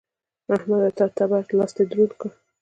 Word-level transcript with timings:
احمده! 0.55 0.89
تا 0.97 1.05
تر 1.07 1.09
تبر؛ 1.17 1.43
لاستی 1.57 1.83
دروند 1.89 2.11
کړ. 2.19 2.29